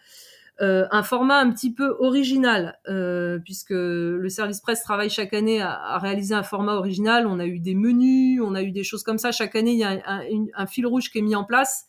[0.62, 5.60] euh, un format un petit peu original, euh, puisque le service presse travaille chaque année
[5.60, 7.26] à, réaliser un format original.
[7.26, 9.32] On a eu des menus, on a eu des choses comme ça.
[9.32, 10.00] Chaque année, il y a
[10.54, 11.86] un fil rouge qui est mis en place.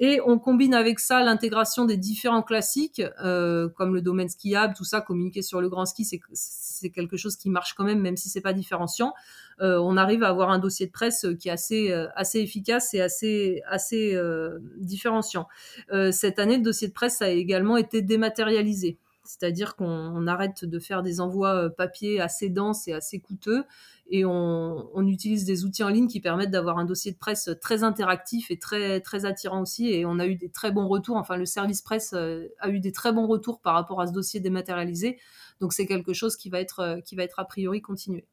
[0.00, 4.84] Et on combine avec ça l'intégration des différents classiques, euh, comme le domaine skiable, tout
[4.84, 8.28] ça, communiquer sur le grand ski, c'est quelque chose qui marche quand même, même si
[8.28, 9.12] c'est pas différenciant.
[9.60, 12.94] Euh, on arrive à avoir un dossier de presse qui est assez, euh, assez efficace
[12.94, 15.48] et assez, assez euh, différenciant.
[15.92, 18.98] Euh, cette année, le dossier de presse a également été dématérialisé.
[19.24, 23.64] C'est-à-dire qu'on arrête de faire des envois papier assez denses et assez coûteux
[24.10, 27.82] et on, utilise des outils en ligne qui permettent d'avoir un dossier de presse très
[27.82, 29.90] interactif et très très attirant aussi.
[29.90, 31.16] Et on a eu des très bons retours.
[31.16, 34.12] Enfin le service presse euh, a eu des très bons retours par rapport à ce
[34.12, 35.18] dossier dématérialisé.
[35.60, 38.26] Donc c'est quelque chose qui va être euh, qui va être a priori continué.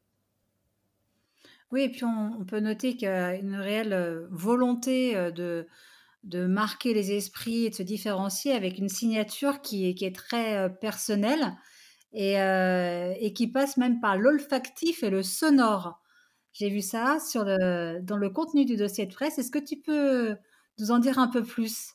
[1.72, 5.68] Oui et puis on, peut noter qu'il y a une réelle euh, volonté de
[6.24, 11.54] de marquer les esprits et de se différencier avec une signature qui est très personnelle
[12.16, 16.00] et, euh, et qui passe même par l'olfactif et le sonore.
[16.54, 19.38] J'ai vu ça dans le contenu du dossier de presse.
[19.38, 20.36] Est-ce que tu peux
[20.80, 21.90] nous en dire un peu plus?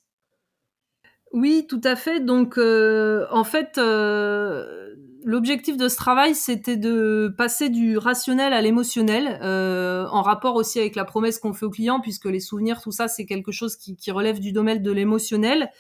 [1.33, 2.21] Oui, tout à fait.
[2.21, 8.61] Donc, euh, en fait, euh, l'objectif de ce travail, c'était de passer du rationnel à
[8.61, 12.93] l'émotionnel, en rapport aussi avec la promesse qu'on fait aux clients, puisque les souvenirs, tout
[12.93, 15.71] ça, c'est quelque chose qui relève du domaine de l'émotionnel.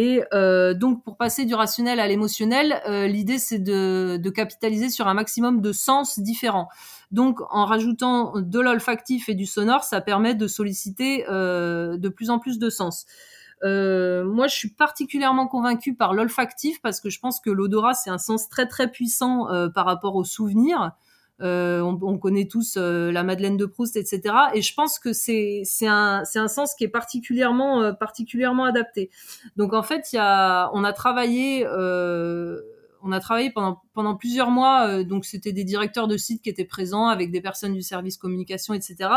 [0.00, 5.08] Et euh, donc, pour passer du rationnel à l'émotionnel, euh, l'idée c'est de, capitaliser sur
[5.08, 6.68] un maximum de sens différents.
[7.10, 12.30] Donc, en rajoutant de l'olfactif et du sonore, ça permet de solliciter euh, de plus
[12.30, 13.06] en plus de sens.
[13.64, 18.18] Moi, je suis particulièrement convaincue par l'olfactif parce que je pense que l'odorat c'est un
[18.18, 20.92] sens très très puissant par rapport au souvenir.
[21.40, 24.34] Euh, on, on, connaît tous euh, la Madeleine de Proust, etc.
[24.54, 29.10] Et je pense que c'est un un sens qui est particulièrement euh, particulièrement adapté.
[29.56, 32.60] Donc en fait, il y a on a travaillé euh,
[33.02, 34.88] on a travaillé pendant pendant plusieurs mois.
[34.88, 38.16] Euh, donc c'était des directeurs de sites qui étaient présents avec des personnes du service
[38.16, 39.10] communication, etc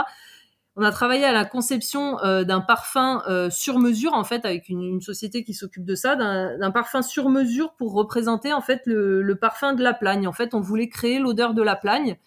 [0.77, 4.69] on a travaillé à la conception euh, d'un parfum euh, sur mesure en fait avec
[4.69, 9.36] une, société qui s'occupe de ça d'un parfum sur mesure pour représenter en fait le,
[9.36, 10.27] parfum de la plagne.
[10.27, 12.17] En fait on voulait créer l'odeur de la plagne.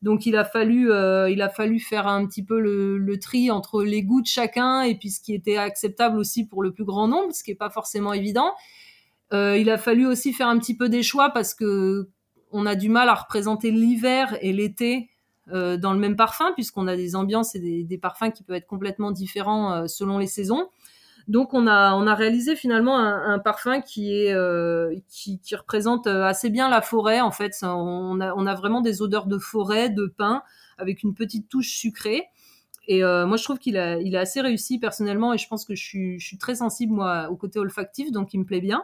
[0.00, 3.82] Donc il a fallu euh, il a fallu faire un petit peu le, tri entre
[3.82, 7.08] les goûts de chacun et puis ce qui était acceptable aussi pour le plus grand
[7.08, 8.52] nombre ce qui est pas forcément évident.
[9.32, 12.08] Il a fallu aussi faire un petit peu des choix parce que
[12.52, 15.10] on a du mal à représenter l'hiver et l'été
[15.52, 18.66] euh, dans le même parfum, puisqu'on a des ambiances et des, parfums qui peuvent être
[18.66, 20.68] complètement différents euh, selon les saisons.
[21.26, 24.94] Donc on a, réalisé finalement un, parfum qui, euh,
[25.52, 27.20] représente assez bien la forêt.
[27.20, 30.42] En fait, on a, on a vraiment des odeurs de forêt, de pin,
[30.78, 32.24] avec une petite touche sucrée.
[32.86, 35.74] Et moi, je trouve qu'il a, il a assez réussi personnellement, et je pense que
[35.74, 38.82] je suis, je suis très sensible moi au côté olfactif, donc il me plaît bien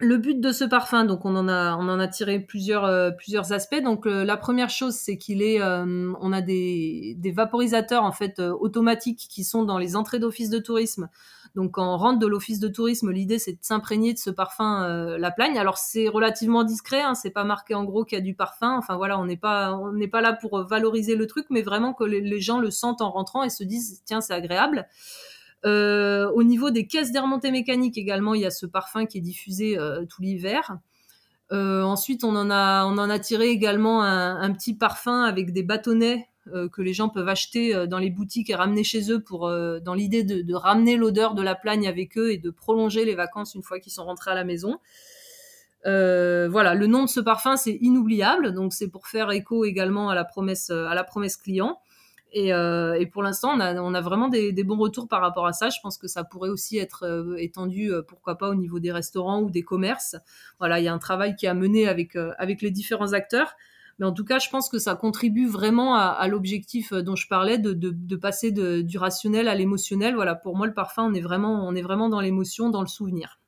[0.00, 3.10] le but de ce parfum, donc on en a, on en a tiré plusieurs, euh,
[3.12, 3.80] plusieurs aspects.
[3.80, 8.10] Donc euh, la première chose, c'est qu'il est, euh, on a des, des, vaporisateurs en
[8.10, 11.08] fait automatiques qui sont dans les entrées d'office de tourisme.
[11.54, 15.16] Donc quand on rentre de l'office de tourisme, l'idée c'est de s'imprégner de ce parfum
[15.16, 15.56] la plagne.
[15.56, 18.76] Alors c'est relativement discret, hein, c'est pas marqué en gros qu'il y a du parfum.
[18.76, 21.94] Enfin voilà, on n'est pas, on n'est pas là pour valoriser le truc, mais vraiment
[21.94, 24.88] que les, les gens le sentent en rentrant et se disent tiens c'est agréable.
[25.64, 29.22] Euh, au niveau des caisses d'air mécanique également, il y a ce parfum qui est
[29.22, 30.78] diffusé euh, tout l'hiver.
[31.52, 36.28] Euh, ensuite, on en a, tiré également un, petit parfum avec des bâtonnets
[36.72, 39.24] que les gens peuvent acheter dans les boutiques et ramener chez eux
[39.82, 43.14] dans l'idée de, de, ramener l'odeur de la plagne avec eux et de prolonger les
[43.14, 44.78] vacances une fois qu'ils sont rentrés à la maison.
[45.84, 50.14] voilà, le nom de ce parfum c'est inoubliable, donc c'est pour faire écho également à
[50.14, 51.78] la promesse, à la promesse client.
[52.36, 53.60] Et, euh, et, pour l'instant, on
[53.94, 55.70] a, vraiment des, bons retours par rapport à ça.
[55.70, 58.90] Je pense que ça pourrait aussi être euh, étendu, euh, pourquoi pas, au niveau des
[58.90, 60.16] restaurants ou des commerces.
[60.58, 63.54] Voilà, il y a un travail qui mené avec, euh, avec les différents acteurs.
[64.00, 67.28] Mais en tout cas, je pense que ça contribue vraiment à, à l'objectif dont je
[67.28, 70.16] parlais de, passer du rationnel à l'émotionnel.
[70.16, 73.38] Voilà, pour moi, le parfum, est on est vraiment dans l'émotion, dans le souvenir.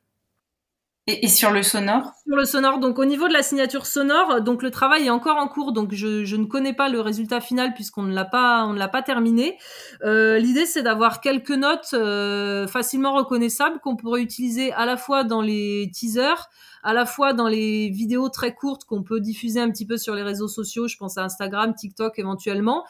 [1.09, 2.15] Et, sur le sonore?
[2.27, 5.37] Sur le sonore, donc au niveau de la signature sonore, donc le travail est encore
[5.37, 8.73] en cours, donc je, ne connais pas le résultat final puisqu'on ne l'a pas, on
[8.73, 9.57] ne l'a pas terminé.
[10.03, 15.23] Euh, L'idée c'est d'avoir quelques notes euh, facilement reconnaissables qu'on pourrait utiliser à la fois
[15.23, 16.49] dans les teasers,
[16.83, 20.17] à la fois dans les vidéos très courtes qu'on peut diffuser un petit peu sur
[20.17, 22.85] les réseaux sociaux, je pense à Instagram, TikTok éventuellement,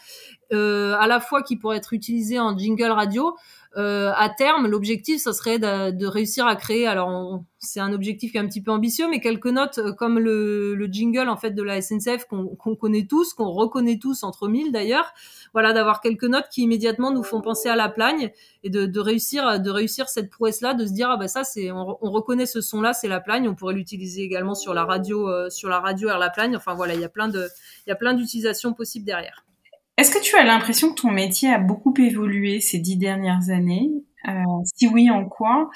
[0.55, 3.37] euh, à la fois qui pourraient être utilisées en jingle radio.
[3.77, 6.87] Euh, à terme, l'objectif, ce serait de, de, réussir à créer.
[6.87, 10.19] Alors, c'est un objectif qui est un petit peu ambitieux, mais quelques notes euh, comme
[10.19, 14.49] le, le jingle en fait de la SNCF qu'on connaît tous, qu'on reconnaît tous entre
[14.49, 15.13] mille d'ailleurs.
[15.53, 18.31] Voilà, d'avoir quelques notes qui immédiatement nous font penser à la plagne
[18.63, 21.71] et de, de réussir, de réussir cette prouesse-là, de se dire ah ben ça c'est,
[21.71, 23.47] on, on, reconnaît ce son-là, c'est la plagne.
[23.47, 26.57] On pourrait l'utiliser également sur la radio, euh, sur la radio à la plagne.
[26.57, 27.47] Enfin voilà, il y a plein de,
[27.87, 29.46] il y a plein d'utilisations possibles derrière.
[29.97, 33.91] Est-ce que tu as l'impression que ton métier a beaucoup évolué ces dix dernières années?
[34.29, 35.71] Euh, Si oui, en quoi?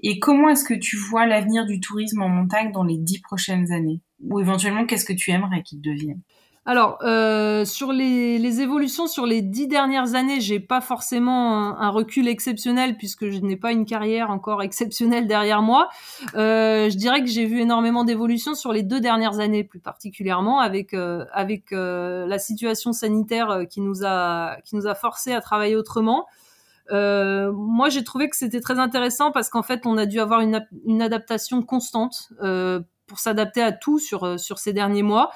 [0.00, 3.72] Et comment est-ce que tu vois l'avenir du tourisme en montagne dans les dix prochaines
[3.72, 4.00] années?
[4.22, 6.22] Ou éventuellement, qu'est-ce que tu aimerais qu'il devienne?
[6.68, 12.26] Alors, euh, sur les, évolutions sur les dix dernières années, j'ai pas forcément un, recul
[12.26, 15.88] exceptionnel puisque je n'ai pas une carrière encore exceptionnelle derrière moi.
[16.34, 20.58] Euh, je dirais que j'ai vu énormément d'évolutions sur les deux dernières années, plus particulièrement
[20.58, 25.40] avec euh, avec euh, la situation sanitaire qui nous a qui nous a forcé à
[25.40, 26.26] travailler autrement.
[26.90, 31.02] Moi, j'ai trouvé que c'était très intéressant parce qu'en fait, on a dû avoir une,
[31.02, 32.32] adaptation constante
[33.06, 35.30] pour s'adapter à tout sur sur ces derniers mois.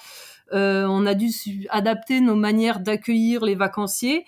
[0.53, 1.31] Euh, on a dû
[1.71, 4.25] adapter nos manières d'accueillir les vacanciers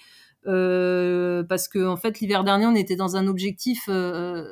[0.46, 4.44] euh, parce que en fait l'hiver dernier on était dans un objectif euh,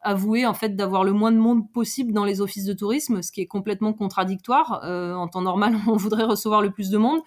[0.00, 3.30] avoué en fait d'avoir le moins de monde possible dans les offices de tourisme, ce
[3.30, 4.82] qui est complètement contradictoire.
[4.82, 7.20] en temps normal, on voudrait recevoir le plus de monde.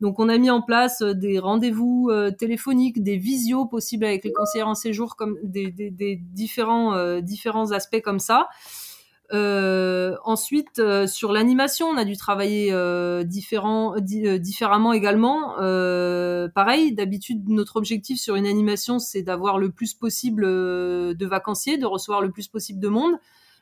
[0.00, 4.62] Donc, on a mis en place des rendez-vous téléphoniques, des visios possibles avec les conseillers
[4.62, 5.70] en séjour, comme des,
[6.32, 8.48] différents, différents aspects comme ça.
[9.32, 15.54] Euh, ensuite, euh, sur l'animation, on a dû travailler euh, différemment également.
[16.54, 21.86] pareil, d'habitude, notre objectif sur une animation, c'est d'avoir le plus possible de vacanciers, de
[21.86, 23.14] recevoir le plus possible de monde.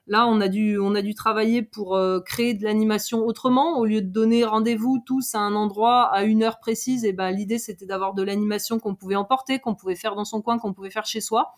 [0.06, 3.78] Là, on a dû, on a dû travailler pour créer de l'animation autrement.
[3.78, 7.30] Au lieu de donner rendez-vous tous à un endroit à une heure précise, eh ben
[7.30, 10.72] l'idée c'était d'avoir de l'animation qu'on pouvait emporter, qu'on pouvait faire dans son coin, qu'on
[10.72, 11.54] pouvait faire chez soi.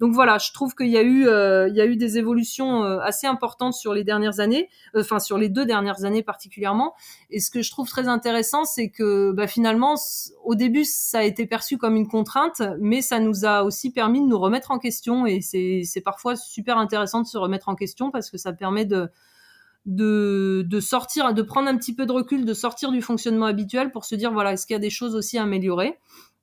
[0.00, 3.94] Donc voilà, je trouve qu'il y a eu, euh, des évolutions euh, assez importantes sur
[3.94, 6.94] les dernières années, euh, enfin sur les deux dernières années particulièrement.
[7.30, 9.94] Et ce que je trouve très intéressant, c'est que bah, finalement,
[10.42, 14.20] au début, ça a été perçu comme une contrainte, mais ça nous a aussi permis
[14.20, 15.26] de nous remettre en question.
[15.26, 20.80] Et c'est parfois super intéressant de se remettre en question parce que ça permet de
[20.80, 24.16] sortir, de prendre un petit peu de recul, de sortir du fonctionnement habituel pour se
[24.16, 25.98] dire voilà, est-ce qu'il y a des choses aussi à améliorer?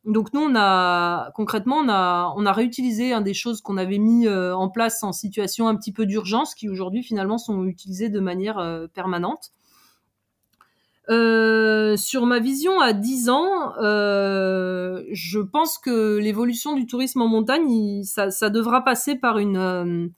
[0.06, 4.00] Donc nous, on a concrètement, on a, on a réutilisé un des choses qu'on avait
[4.00, 8.10] mis euh, en place en situation un petit peu d'urgence, qui aujourd'hui finalement sont utilisées
[8.10, 9.52] de manière euh, permanente.
[11.10, 18.04] Euh, sur ma vision à 10 ans, je pense que l'évolution du tourisme en montagne,
[18.04, 20.12] ça, ça, devra passer par une,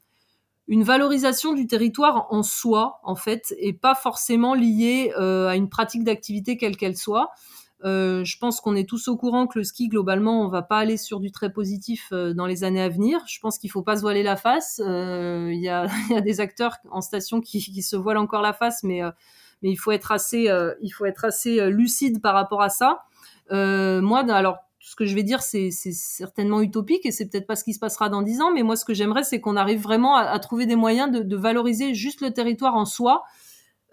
[0.67, 6.06] une valorisation du territoire en soi, en fait, et pas forcément liée à une pratique
[6.06, 7.32] d'activité quelle qu'elle soit.
[7.86, 10.78] Euh, je pense qu'on est tous au courant que le ski, globalement, on va pas
[10.78, 13.19] aller sur du très positif euh, dans les années à venir.
[13.28, 14.80] Je pense qu'il faut pas se voiler la face.
[14.84, 15.88] Euh, il y, a,
[16.22, 19.02] des acteurs en station qui, se voilent encore la face, mais,
[19.62, 20.50] il faut être assez,
[21.69, 23.04] lucide par rapport à ça.
[23.50, 27.63] moi, alors, ce que je vais dire, c'est certainement utopique et c'est peut-être pas ce
[27.63, 30.15] qui se passera dans dix ans, mais moi, ce que j'aimerais, c'est qu'on arrive vraiment
[30.15, 33.24] à, trouver des moyens de valoriser juste le territoire en soi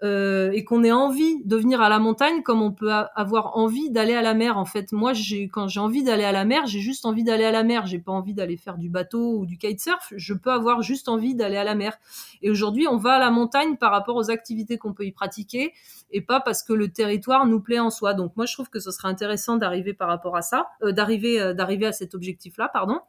[0.03, 3.91] euh, et qu'on ait envie de venir à la montagne comme on peut avoir envie
[3.91, 4.57] d'aller à la mer.
[4.57, 5.13] En fait, moi,
[5.51, 7.85] quand j'ai envie d'aller à la mer, j'ai juste envie d'aller à la mer.
[7.85, 10.11] J'ai pas envie d'aller faire du bateau ou du kitesurf.
[10.15, 11.97] Je peux avoir juste envie d'aller à la mer.
[12.41, 15.73] Et aujourd'hui, on va à la montagne par rapport aux activités qu'on peut y pratiquer
[16.11, 18.13] et pas parce que le territoire nous plaît en soi.
[18.13, 21.39] Donc moi, je trouve que ce serait intéressant d'arriver par rapport à ça, euh, d'arriver,
[21.39, 22.99] euh, d'arriver à cet objectif-là, pardon.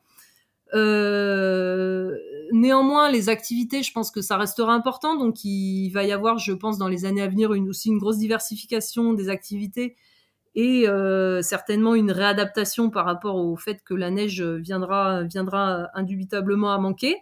[0.74, 2.16] Euh,
[2.52, 5.16] néanmoins, les activités, je pense que ça restera important.
[5.16, 8.18] Donc, il va y avoir, je pense, dans les années à venir, aussi une grosse
[8.18, 9.96] diversification des activités
[10.54, 16.72] et euh, certainement une réadaptation par rapport au fait que la neige viendra, viendra indubitablement
[16.72, 17.16] à manquer.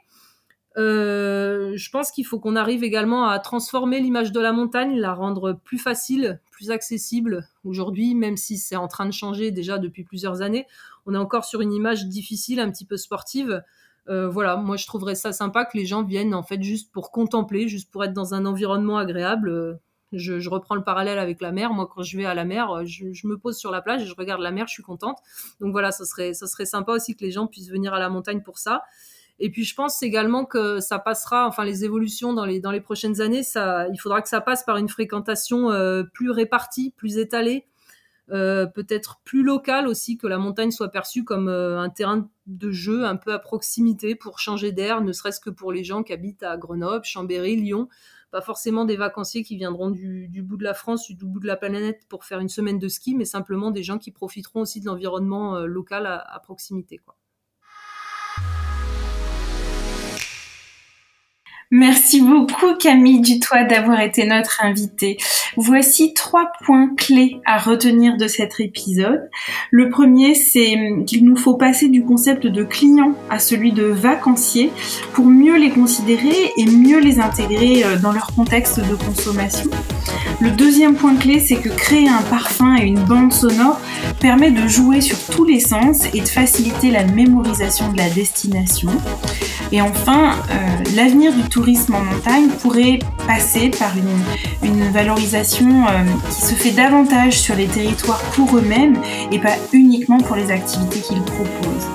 [0.76, 5.14] Euh, je pense qu'il faut qu'on arrive également à transformer l'image de la montagne, la
[5.14, 7.48] rendre plus facile, plus accessible.
[7.64, 10.66] Aujourd'hui, même si c'est en train de changer déjà depuis plusieurs années,
[11.06, 13.62] on est encore sur une image difficile, un petit peu sportive.
[14.08, 17.10] Euh, voilà, moi je trouverais ça sympa que les gens viennent en fait juste pour
[17.10, 19.78] contempler, juste pour être dans un environnement agréable.
[20.12, 21.72] Je, je, reprends le parallèle avec la mer.
[21.72, 24.06] Moi, quand je vais à la mer, je, je, me pose sur la plage et
[24.06, 25.18] je regarde la mer, je suis contente.
[25.60, 28.08] Donc voilà, ça serait, ça serait sympa aussi que les gens puissent venir à la
[28.08, 28.82] montagne pour ça.
[29.40, 33.42] Et puis je pense également que ça passera, enfin les évolutions dans les prochaines années,
[33.54, 37.70] il faudra que ça passe par une fréquentation euh, plus répartie, plus étalée, euh,
[38.74, 43.04] peut-être plus locale aussi, que la montagne soit perçue comme euh, un terrain de jeu
[43.04, 46.42] un peu à proximité pour changer d'air, ne serait-ce que pour les gens qui habitent
[46.42, 47.88] à Grenoble, Chambéry, Lyon.
[48.30, 51.56] Pas forcément des vacanciers qui viendront du, bout de la France, du bout de la
[51.56, 54.86] planète pour faire une semaine de ski, mais simplement des gens qui profiteront aussi de
[54.86, 56.98] l'environnement local à, à proximité.
[56.98, 57.16] Quoi.
[61.72, 65.18] Merci beaucoup Camille Dutoit d'avoir été notre invitée.
[65.56, 69.30] Voici trois points clés à retenir de cet épisode.
[69.70, 74.72] Le premier, c'est qu'il nous faut passer du concept de client à celui de vacancier
[75.12, 79.70] pour mieux les considérer et mieux les intégrer euh, dans leur contexte de consommation.
[80.40, 83.80] Le deuxième point clé, c'est que créer un parfum et une bande sonore
[84.18, 88.90] permet de jouer sur tous les sens et de faciliter la mémorisation de la destination.
[89.72, 96.40] Et enfin, euh, l'avenir du tourisme en montagne pourrait passer par une, valorisation euh, qui
[96.40, 98.96] se fait davantage sur les territoires pour eux-mêmes
[99.30, 101.86] et pas uniquement pour les activités qu'ils proposent.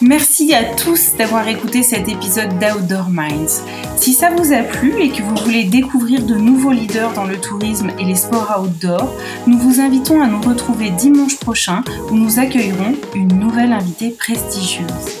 [0.00, 3.62] Merci à tous d'avoir écouté cet épisode d'Outdoor Minds.
[3.96, 7.36] Si ça vous a plu et que vous voulez découvrir de nouveaux leaders dans le
[7.36, 9.14] tourisme et les sports outdoor,
[9.46, 15.20] nous vous invitons à nous retrouver dimanche prochain où nous accueillerons une nouvelle invitée prestigieuse.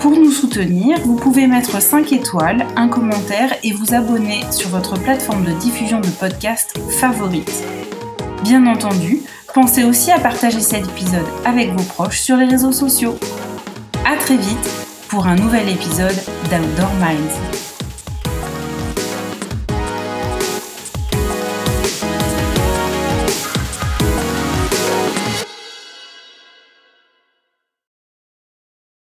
[0.00, 4.96] Pour nous soutenir, vous pouvez mettre 5 étoiles, un commentaire et vous abonner sur votre
[4.96, 7.64] plateforme de diffusion de podcasts favorite.
[8.44, 9.22] Bien entendu,
[9.54, 13.18] pensez aussi à partager cet épisode avec vos proches sur les réseaux sociaux.
[14.06, 14.70] A très vite
[15.08, 17.67] pour un nouvel épisode d'Outdoor Minds.